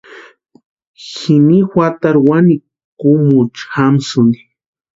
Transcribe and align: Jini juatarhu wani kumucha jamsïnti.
Jini 1.11 1.57
juatarhu 1.69 2.23
wani 2.31 2.55
kumucha 2.99 3.63
jamsïnti. 3.73 4.39